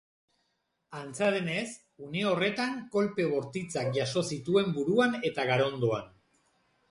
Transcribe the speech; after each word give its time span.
Antza 0.99 1.27
denez, 1.33 1.73
une 2.07 2.23
horretan 2.29 2.79
kolpe 2.97 3.27
bortitzak 3.33 3.91
jaso 3.99 4.23
zituen 4.37 4.75
buruan 4.79 5.19
eta 5.31 5.47
garondoan. 5.53 6.11